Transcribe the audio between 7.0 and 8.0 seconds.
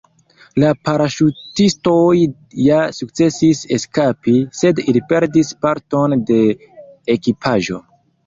ekipaĵo.